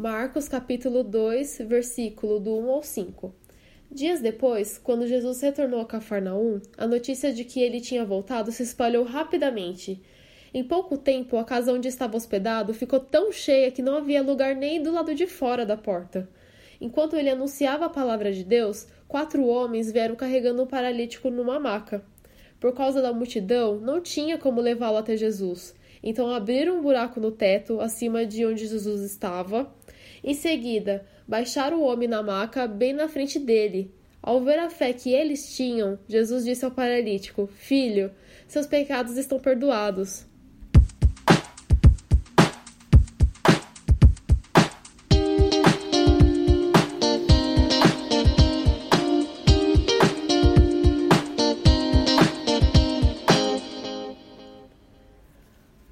Marcos 0.00 0.48
capítulo 0.48 1.02
2, 1.02 1.62
versículo 1.66 2.38
do 2.38 2.56
1 2.56 2.70
ao 2.70 2.84
5. 2.84 3.34
Dias 3.90 4.20
depois, 4.20 4.78
quando 4.78 5.08
Jesus 5.08 5.40
retornou 5.40 5.80
a 5.80 5.84
Cafarnaum, 5.84 6.60
a 6.76 6.86
notícia 6.86 7.32
de 7.32 7.42
que 7.42 7.60
ele 7.60 7.80
tinha 7.80 8.04
voltado 8.04 8.52
se 8.52 8.62
espalhou 8.62 9.02
rapidamente. 9.02 10.00
Em 10.54 10.62
pouco 10.62 10.96
tempo, 10.96 11.36
a 11.36 11.42
casa 11.42 11.72
onde 11.72 11.88
estava 11.88 12.16
hospedado 12.16 12.72
ficou 12.72 13.00
tão 13.00 13.32
cheia 13.32 13.72
que 13.72 13.82
não 13.82 13.96
havia 13.96 14.22
lugar 14.22 14.54
nem 14.54 14.80
do 14.80 14.92
lado 14.92 15.12
de 15.16 15.26
fora 15.26 15.66
da 15.66 15.76
porta. 15.76 16.28
Enquanto 16.80 17.16
ele 17.16 17.30
anunciava 17.30 17.86
a 17.86 17.90
palavra 17.90 18.30
de 18.30 18.44
Deus, 18.44 18.86
quatro 19.08 19.44
homens 19.46 19.90
vieram 19.90 20.14
carregando 20.14 20.62
um 20.62 20.66
paralítico 20.68 21.28
numa 21.28 21.58
maca. 21.58 22.04
Por 22.60 22.72
causa 22.72 23.02
da 23.02 23.12
multidão, 23.12 23.80
não 23.80 24.00
tinha 24.00 24.38
como 24.38 24.60
levá-lo 24.60 24.98
até 24.98 25.16
Jesus. 25.16 25.74
Então 26.00 26.32
abriram 26.32 26.78
um 26.78 26.82
buraco 26.82 27.18
no 27.18 27.32
teto, 27.32 27.80
acima 27.80 28.24
de 28.24 28.46
onde 28.46 28.64
Jesus 28.64 29.00
estava. 29.00 29.76
Em 30.22 30.34
seguida, 30.34 31.06
baixaram 31.26 31.80
o 31.80 31.84
homem 31.84 32.08
na 32.08 32.22
maca, 32.22 32.66
bem 32.66 32.92
na 32.92 33.08
frente 33.08 33.38
dele. 33.38 33.92
Ao 34.20 34.40
ver 34.42 34.58
a 34.58 34.68
fé 34.68 34.92
que 34.92 35.12
eles 35.12 35.54
tinham, 35.54 35.98
Jesus 36.08 36.44
disse 36.44 36.64
ao 36.64 36.70
paralítico: 36.70 37.46
Filho, 37.46 38.10
seus 38.46 38.66
pecados 38.66 39.16
estão 39.16 39.38
perdoados. 39.38 40.26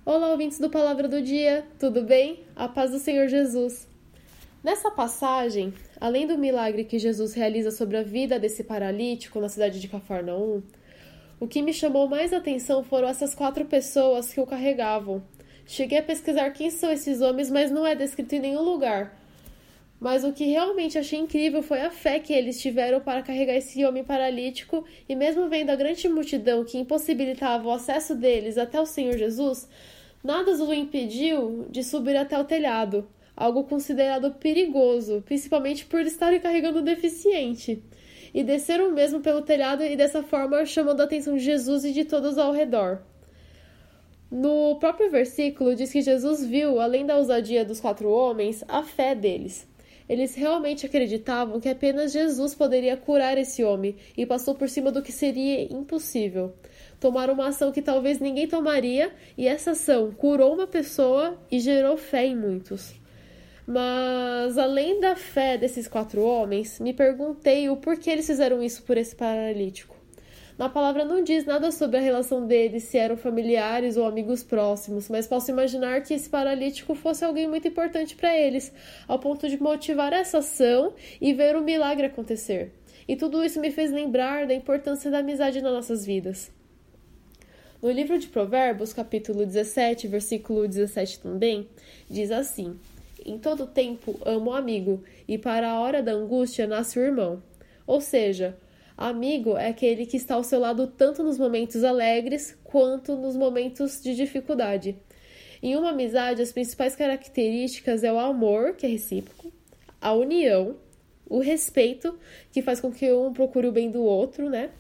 Olá, 0.05 0.31
ouvintes 0.31 0.59
do 0.59 0.71
Palavra 0.71 1.09
do 1.09 1.23
Dia, 1.23 1.67
tudo 1.79 2.03
bem? 2.03 2.45
A 2.55 2.69
paz 2.69 2.91
do 2.91 2.99
Senhor 2.99 3.29
Jesus. 3.29 3.89
Nessa 4.67 4.91
passagem, 4.91 5.73
além 6.01 6.27
do 6.27 6.37
milagre 6.37 6.83
que 6.83 6.99
Jesus 6.99 7.35
realiza 7.35 7.71
sobre 7.71 7.99
a 7.99 8.03
vida 8.03 8.37
desse 8.37 8.65
paralítico 8.65 9.39
na 9.39 9.49
cidade 9.49 9.79
de 9.79 9.87
Cafarnaum, 9.87 10.61
o 11.39 11.47
que 11.47 11.63
me 11.63 11.73
chamou 11.73 12.09
mais 12.09 12.33
atenção 12.33 12.83
foram 12.83 13.07
essas 13.07 13.33
quatro 13.33 13.65
pessoas 13.67 14.35
que 14.35 14.41
o 14.41 14.45
carregavam. 14.45 15.23
Cheguei 15.65 15.99
a 15.99 16.03
pesquisar 16.03 16.51
quem 16.51 16.69
são 16.69 16.91
esses 16.91 17.21
homens, 17.21 17.49
mas 17.49 17.71
não 17.71 17.87
é 17.87 17.95
descrito 17.95 18.35
em 18.35 18.41
nenhum 18.41 18.63
lugar. 18.63 19.17
Mas 20.01 20.25
o 20.25 20.33
que 20.33 20.47
realmente 20.47 20.99
achei 20.99 21.21
incrível 21.21 21.63
foi 21.63 21.83
a 21.83 21.91
fé 21.93 22.19
que 22.19 22.33
eles 22.33 22.61
tiveram 22.61 22.99
para 22.99 23.23
carregar 23.23 23.55
esse 23.55 23.85
homem 23.85 24.03
paralítico, 24.03 24.85
e 25.09 25.15
mesmo 25.15 25.49
vendo 25.49 25.71
a 25.71 25.77
grande 25.77 26.09
multidão 26.09 26.65
que 26.65 26.77
impossibilitava 26.77 27.69
o 27.69 27.71
acesso 27.71 28.17
deles 28.17 28.59
até 28.59 28.81
o 28.81 28.85
Senhor 28.85 29.17
Jesus, 29.17 29.69
Nada 30.27 30.51
o 30.51 30.75
impediu 30.75 31.67
de 31.71 31.85
subir 31.85 32.17
até 32.17 32.37
o 32.37 32.43
telhado, 32.43 33.09
algo 33.37 33.65
considerado 33.65 34.33
perigoso, 34.33 35.23
principalmente 35.27 35.85
por 35.85 36.01
estarem 36.01 36.41
carregando 36.41 36.79
o 36.79 36.83
deficiente, 36.83 37.83
e 38.33 38.43
desceram 38.43 38.93
mesmo 38.93 39.21
pelo 39.21 39.43
telhado 39.43 39.83
e 39.83 39.97
dessa 39.97 40.23
forma 40.23 40.65
chamando 40.65 41.01
a 41.01 41.05
atenção 41.05 41.37
de 41.37 41.45
Jesus 41.45 41.85
e 41.85 41.93
de 41.93 42.05
todos 42.05 42.39
ao 42.39 42.53
redor. 42.53 43.03
No 44.31 44.77
próprio 44.81 45.11
versículo 45.11 45.75
diz 45.75 45.93
que 45.93 46.03
Jesus 46.03 46.45
viu, 46.45 46.81
além 46.81 47.05
da 47.05 47.17
ousadia 47.17 47.65
dos 47.65 47.81
quatro 47.81 48.09
homens, 48.09 48.65
a 48.67 48.83
fé 48.83 49.15
deles. 49.15 49.69
Eles 50.09 50.35
realmente 50.35 50.87
acreditavam 50.87 51.61
que 51.61 51.69
apenas 51.69 52.13
Jesus 52.13 52.55
poderia 52.55 52.97
curar 52.97 53.37
esse 53.39 53.65
homem 53.65 53.97
e 54.17 54.25
passou 54.25 54.55
por 54.55 54.69
cima 54.69 54.93
do 54.93 55.03
que 55.03 55.11
seria 55.13 55.63
impossível 55.73 56.55
tomaram 57.01 57.35
uma 57.35 57.49
ação 57.49 57.73
que 57.73 57.83
talvez 57.83 58.19
ninguém 58.19 58.47
tomaria, 58.47 59.13
e 59.37 59.47
essa 59.47 59.73
ação 59.73 60.13
curou 60.13 60.55
uma 60.55 60.67
pessoa 60.67 61.39
e 61.51 61.61
gerou 61.61 61.97
fé 61.97 62.27
em 62.27 62.37
muitos. 62.37 62.95
Mas 63.67 64.57
além 64.57 65.01
da 65.01 65.17
fé 65.17 65.59
desses 65.59 65.89
quatro 65.89 66.23
homens, 66.23 66.79
me 66.79 66.93
perguntei 66.93 67.69
o 67.69 67.77
porquê 67.77 68.11
eles 68.11 68.27
fizeram 68.27 68.63
isso 68.63 68.85
por 68.85 68.97
esse 68.97 69.17
paralítico. 69.17 69.97
Na 70.57 70.71
palavra 70.71 71.05
não 71.05 71.23
diz 71.23 71.45
nada 71.45 71.71
sobre 71.71 71.99
a 71.99 72.01
relação 72.01 72.47
deles, 72.47 72.85
se 72.85 72.97
eram 72.97 73.17
familiares 73.17 73.97
ou 73.97 74.07
amigos 74.07 74.43
próximos, 74.43 75.09
mas 75.11 75.27
posso 75.27 75.51
imaginar 75.51 76.01
que 76.03 76.15
esse 76.15 76.31
paralítico 76.31 76.95
fosse 76.95 77.25
alguém 77.25 77.47
muito 77.47 77.69
importante 77.69 78.15
para 78.15 78.35
eles, 78.35 78.73
ao 79.07 79.19
ponto 79.19 79.49
de 79.49 79.61
motivar 79.61 80.15
essa 80.15 80.39
ação 80.39 80.95
e 81.21 81.35
ver 81.35 81.57
o 81.57 81.63
milagre 81.63 82.07
acontecer. 82.07 82.73
E 83.07 83.17
tudo 83.17 83.45
isso 83.45 83.61
me 83.61 83.71
fez 83.71 83.93
lembrar 83.93 84.47
da 84.47 84.55
importância 84.55 85.11
da 85.11 85.19
amizade 85.19 85.61
nas 85.61 85.73
nossas 85.73 86.07
vidas. 86.07 86.51
No 87.83 87.91
livro 87.91 88.19
de 88.19 88.29
Provérbios, 88.29 88.95
capítulo 88.95 89.45
17, 89.45 90.09
versículo 90.09 90.67
17 90.67 91.21
também, 91.21 91.69
diz 92.09 92.31
assim: 92.31 92.79
Em 93.29 93.39
todo 93.39 93.67
tempo 93.67 94.17
amo 94.25 94.51
o 94.51 94.55
amigo, 94.55 95.03
e 95.27 95.37
para 95.37 95.69
a 95.69 95.81
hora 95.81 96.01
da 96.01 96.13
angústia 96.13 96.65
nasce 96.65 96.97
o 96.97 97.03
irmão. 97.03 97.43
Ou 97.85 98.01
seja, 98.01 98.57
amigo 98.97 99.57
é 99.57 99.67
aquele 99.67 100.07
que 100.07 100.17
está 100.17 100.37
ao 100.37 100.45
seu 100.45 100.61
lado 100.61 100.87
tanto 100.87 101.25
nos 101.25 101.37
momentos 101.37 101.83
alegres 101.83 102.57
quanto 102.63 103.17
nos 103.17 103.37
momentos 103.37 104.01
de 104.01 104.15
dificuldade. 104.15 104.97
Em 105.61 105.75
uma 105.75 105.91
amizade, 105.91 106.41
as 106.41 106.53
principais 106.53 106.95
características 106.95 108.05
é 108.05 108.13
o 108.13 108.19
amor, 108.21 108.77
que 108.77 108.87
é 108.87 108.89
recíproco, 108.89 109.53
a 110.01 110.13
união, 110.13 110.77
o 111.29 111.41
respeito, 111.41 112.17
que 112.53 112.63
faz 112.63 112.79
com 112.79 112.93
que 112.93 113.13
um 113.13 113.33
procure 113.33 113.67
o 113.67 113.73
bem 113.73 113.91
do 113.91 114.05
outro, 114.05 114.49
né? 114.49 114.71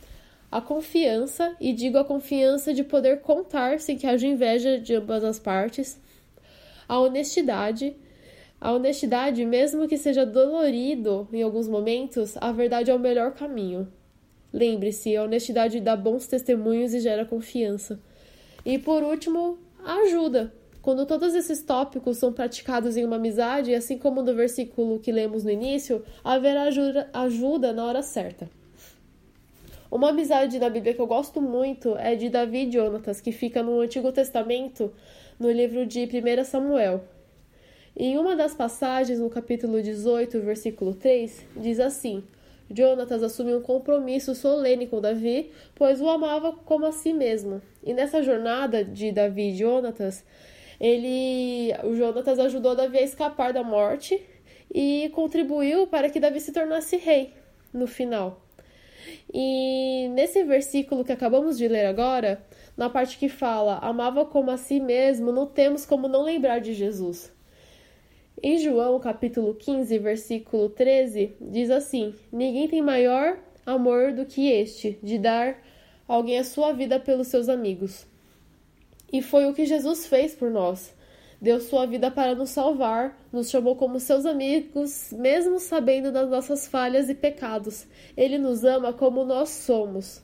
a 0.51 0.61
confiança, 0.61 1.57
e 1.61 1.73
digo 1.73 1.99
a 1.99 2.05
confiança 2.05 2.73
de 2.73 2.85
poder 2.85 3.21
contar 3.21 3.81
sem 3.81 3.99
que 3.99 4.07
haja 4.07 4.27
inveja 4.27 4.79
de 4.79 4.95
ambas 4.95 5.25
as 5.25 5.39
partes, 5.39 6.01
a 6.89 6.99
honestidade. 7.01 7.97
A 8.61 8.73
honestidade, 8.73 9.45
mesmo 9.45 9.87
que 9.87 9.99
seja 9.99 10.25
dolorido 10.25 11.29
em 11.33 11.43
alguns 11.43 11.69
momentos, 11.69 12.37
a 12.39 12.51
verdade 12.53 12.91
é 12.91 12.95
o 12.95 12.99
melhor 12.99 13.33
caminho. 13.33 13.87
Lembre-se, 14.53 15.15
a 15.15 15.25
honestidade 15.25 15.81
dá 15.81 15.95
bons 15.95 16.27
testemunhos 16.27 16.95
e 16.95 17.01
gera 17.01 17.27
confiança. 17.27 18.01
E 18.65 18.79
por 18.79 19.03
último, 19.03 19.59
ajuda. 19.85 20.53
Quando 20.81 21.05
todos 21.05 21.35
esses 21.35 21.63
tópicos 21.63 22.17
são 22.17 22.33
praticados 22.33 22.97
em 22.97 23.05
uma 23.05 23.17
amizade, 23.17 23.75
assim 23.75 23.99
como 23.99 24.23
no 24.23 24.35
versículo 24.35 25.01
que 25.01 25.13
lemos 25.13 25.45
no 25.45 25.51
início, 25.51 26.03
haverá 26.25 26.63
ajuda, 26.63 27.11
ajuda 27.13 27.73
na 27.73 27.85
hora 27.85 28.03
certa. 28.03 28.49
Uma 29.91 30.11
amizade 30.11 30.59
da 30.59 30.71
Bíblia 30.71 30.95
que 30.95 31.01
eu 31.01 31.07
gosto 31.07 31.41
muito 31.41 31.97
é 31.97 32.15
de 32.15 32.29
Davi 32.29 32.69
e 32.69 32.73
Jonatas, 32.73 33.21
que 33.21 33.33
fica 33.33 33.63
no 33.63 33.81
Antigo 33.81 34.11
Testamento, 34.13 34.93
no 35.39 35.51
livro 35.51 35.85
de 35.85 36.05
1 36.05 36.45
Samuel. 36.45 37.05
Em 37.99 38.19
uma 38.19 38.37
das 38.37 38.55
passagens, 38.55 39.19
no 39.19 39.31
capítulo 39.31 39.81
18, 39.81 40.39
versículo 40.43 40.93
3, 40.93 41.47
diz 41.57 41.81
assim: 41.81 42.23
Jonatas 42.71 43.23
assumiu 43.23 43.57
um 43.57 43.63
compromisso 43.63 44.35
solene 44.35 44.87
com 44.87 45.01
Davi, 45.01 45.51
pois 45.75 45.99
o 45.99 46.07
amava 46.11 46.53
como 46.53 46.85
a 46.85 46.93
si 46.93 47.15
mesmo. 47.15 47.63
E 47.83 47.95
nessa 47.95 48.23
jornada 48.23 48.85
de 48.85 49.11
Davi 49.11 49.49
e 49.49 49.57
Jonatas, 49.57 50.23
ele, 50.79 51.73
o 51.85 51.95
Jonatas 51.95 52.39
ajudou 52.39 52.77
Davi 52.77 52.99
a 52.99 53.03
escapar 53.03 53.55
da 53.55 53.63
morte 53.63 54.23
e 54.71 55.11
contribuiu 55.15 55.87
para 55.87 56.11
que 56.11 56.21
Davi 56.21 56.39
se 56.39 56.53
tornasse 56.53 56.99
rei 56.99 57.33
no 57.73 57.87
final. 57.87 58.43
E 59.33 60.11
nesse 60.13 60.45
versículo 60.45 61.03
que 61.03 61.13
acabamos 61.13 61.57
de 61.57 61.67
ler 61.67 61.87
agora, 61.87 62.45
na 62.77 62.91
parte 62.91 63.17
que 63.17 63.31
fala 63.31 63.79
amava 63.79 64.27
como 64.27 64.51
a 64.51 64.59
si 64.59 64.81
mesmo, 64.81 65.33
não 65.33 65.47
temos 65.47 65.87
como 65.87 66.07
não 66.09 66.23
lembrar 66.23 66.59
de 66.59 66.75
Jesus. 66.75 67.35
Em 68.43 68.59
João, 68.59 69.01
capítulo 69.01 69.55
15, 69.55 69.99
versículo 69.99 70.69
13, 70.69 71.35
diz 71.41 71.71
assim: 71.71 72.15
Ninguém 72.33 72.69
tem 72.69 72.83
maior 72.83 73.39
amor 73.65 74.13
do 74.13 74.27
que 74.27 74.51
este, 74.51 74.99
de 75.03 75.19
dar 75.19 75.63
alguém 76.07 76.39
a 76.39 76.45
sua 76.45 76.73
vida 76.73 77.01
pelos 77.01 77.29
seus 77.29 77.49
amigos. 77.49 78.07
E 79.13 79.23
foi 79.23 79.47
o 79.47 79.55
que 79.55 79.65
Jesus 79.65 80.07
fez 80.07 80.35
por 80.35 80.51
nós 80.51 80.95
deu 81.41 81.61
sua 81.61 81.87
vida 81.87 82.11
para 82.11 82.35
nos 82.35 82.51
salvar, 82.51 83.19
nos 83.33 83.51
chamou 83.51 83.77
como 83.77 84.01
seus 84.01 84.25
amigos, 84.25 85.13
mesmo 85.13 85.59
sabendo 85.59 86.11
das 86.11 86.29
nossas 86.29 86.67
falhas 86.67 87.09
e 87.09 87.15
pecados. 87.15 87.87
Ele 88.17 88.39
nos 88.39 88.65
ama 88.65 88.93
como 88.93 89.25
nós 89.25 89.51
somos. 89.51 90.23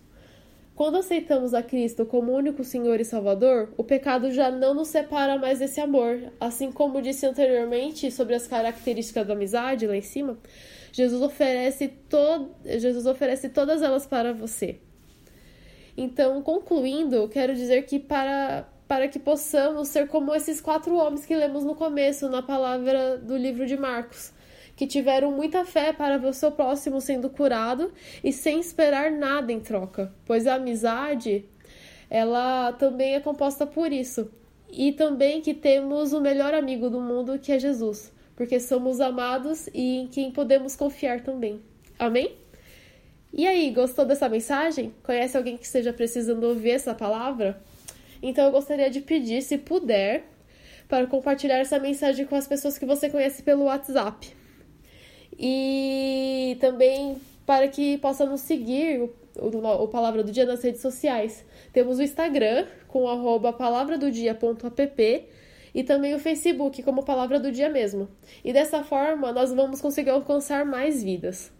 Quando 0.74 0.96
aceitamos 0.96 1.52
a 1.52 1.62
Cristo 1.62 2.06
como 2.06 2.32
único 2.32 2.64
Senhor 2.64 2.98
e 2.98 3.04
Salvador, 3.04 3.72
o 3.76 3.84
pecado 3.84 4.30
já 4.30 4.50
não 4.50 4.72
nos 4.72 4.88
separa 4.88 5.36
mais 5.36 5.58
desse 5.58 5.80
amor. 5.80 6.32
Assim 6.40 6.72
como 6.72 7.02
disse 7.02 7.26
anteriormente 7.26 8.10
sobre 8.10 8.34
as 8.34 8.46
características 8.46 9.26
da 9.26 9.34
amizade 9.34 9.86
lá 9.86 9.96
em 9.96 10.02
cima, 10.02 10.38
Jesus 10.90 11.22
oferece, 11.22 11.88
to 11.88 12.50
Jesus 12.64 13.06
oferece 13.06 13.50
todas 13.50 13.82
elas 13.82 14.06
para 14.06 14.32
você. 14.32 14.78
Então, 15.96 16.42
concluindo, 16.42 17.28
quero 17.28 17.54
dizer 17.54 17.82
que 17.82 17.98
para 17.98 18.66
para 18.88 19.08
que 19.08 19.18
possamos 19.18 19.88
ser 19.88 20.06
como 20.06 20.34
esses 20.34 20.60
quatro 20.60 20.94
homens 20.96 21.24
que 21.24 21.34
lemos 21.34 21.64
no 21.64 21.74
começo, 21.74 22.28
na 22.28 22.42
palavra 22.42 23.16
do 23.16 23.38
livro 23.38 23.64
de 23.64 23.74
Marcos, 23.74 24.34
que 24.76 24.86
tiveram 24.86 25.30
muita 25.32 25.64
fé 25.64 25.92
para 25.92 26.18
ver 26.18 26.28
o 26.28 26.32
seu 26.32 26.50
próximo 26.50 27.00
sendo 27.00 27.28
curado 27.30 27.92
e 28.22 28.32
sem 28.32 28.60
esperar 28.60 29.10
nada 29.10 29.52
em 29.52 29.60
troca, 29.60 30.12
pois 30.24 30.46
a 30.46 30.54
amizade 30.54 31.44
ela 32.10 32.72
também 32.72 33.14
é 33.14 33.20
composta 33.20 33.66
por 33.66 33.92
isso. 33.92 34.30
E 34.70 34.92
também 34.92 35.40
que 35.40 35.54
temos 35.54 36.12
o 36.12 36.20
melhor 36.20 36.54
amigo 36.54 36.90
do 36.90 37.00
mundo, 37.00 37.38
que 37.38 37.52
é 37.52 37.58
Jesus. 37.58 38.12
porque 38.36 38.58
somos 38.58 39.00
amados 39.00 39.68
e 39.72 39.98
em 39.98 40.06
quem 40.08 40.30
podemos 40.30 40.74
confiar 40.74 41.20
também. 41.20 41.60
Amém? 41.98 42.34
E 43.32 43.46
aí, 43.46 43.70
gostou 43.70 44.04
dessa 44.04 44.28
mensagem? 44.28 44.92
Conhece 45.02 45.36
alguém 45.36 45.56
que 45.56 45.64
esteja 45.64 45.92
precisando 45.92 46.44
ouvir 46.44 46.70
essa 46.70 46.94
palavra? 46.94 47.62
Então 48.22 48.44
eu 48.44 48.50
gostaria 48.50 48.90
de 48.90 49.00
pedir, 49.00 49.42
se 49.42 49.58
puder, 49.58 50.24
para 50.88 51.06
compartilhar 51.06 51.58
essa 51.58 51.78
mensagem 51.78 52.26
com 52.26 52.34
as 52.34 52.46
pessoas 52.46 52.78
que 52.78 52.84
você 52.84 53.08
conhece 53.08 53.42
pelo 53.42 53.64
WhatsApp. 53.64 54.34
E 55.42 56.56
também 56.60 57.16
para 57.44 57.66
que 57.66 57.98
possa 57.98 58.24
nos 58.24 58.42
seguir 58.42 59.00
o, 59.00 59.12
o, 59.36 59.82
o 59.82 59.88
Palavra 59.88 60.22
do 60.22 60.30
Dia 60.30 60.46
nas 60.46 60.62
redes 60.62 60.80
sociais. 60.80 61.44
Temos 61.72 61.98
o 61.98 62.02
Instagram 62.02 62.66
com 62.86 63.08
arroba 63.08 63.52
palavradodia.app 63.52 65.28
e 65.74 65.82
também 65.82 66.14
o 66.14 66.18
Facebook 66.20 66.82
como 66.82 67.02
Palavra 67.02 67.40
do 67.40 67.50
Dia 67.50 67.68
mesmo. 67.68 68.08
E 68.44 68.52
dessa 68.52 68.84
forma 68.84 69.32
nós 69.32 69.52
vamos 69.52 69.80
conseguir 69.80 70.10
alcançar 70.10 70.64
mais 70.64 71.02
vidas. 71.02 71.52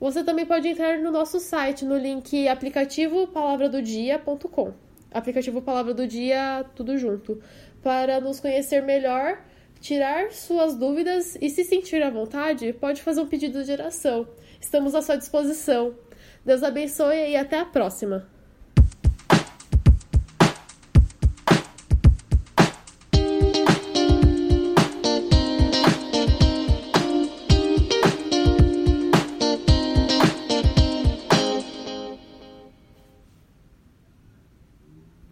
Você 0.00 0.22
também 0.22 0.46
pode 0.46 0.68
entrar 0.68 0.98
no 0.98 1.10
nosso 1.10 1.40
site 1.40 1.84
no 1.84 1.96
link 1.96 2.46
aplicativo 2.48 3.26
palavradodia.com. 3.28 4.72
Aplicativo 5.10 5.62
Palavra 5.62 5.94
do 5.94 6.06
Dia, 6.06 6.64
tudo 6.74 6.98
junto, 6.98 7.40
para 7.82 8.20
nos 8.20 8.38
conhecer 8.40 8.82
melhor, 8.82 9.42
tirar 9.80 10.32
suas 10.32 10.74
dúvidas 10.74 11.36
e 11.40 11.48
se 11.50 11.64
sentir 11.64 12.02
à 12.02 12.10
vontade, 12.10 12.72
pode 12.72 13.02
fazer 13.02 13.20
um 13.20 13.26
pedido 13.26 13.64
de 13.64 13.72
oração. 13.72 14.28
Estamos 14.60 14.94
à 14.94 15.02
sua 15.02 15.16
disposição. 15.16 15.94
Deus 16.44 16.62
abençoe 16.62 17.30
e 17.30 17.36
até 17.36 17.58
a 17.58 17.64
próxima. 17.64 18.37